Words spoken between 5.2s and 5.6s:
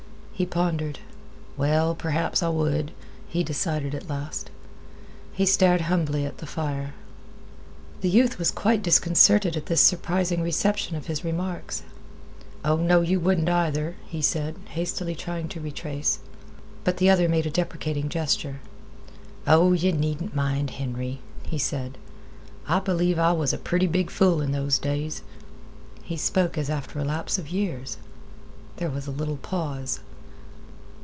He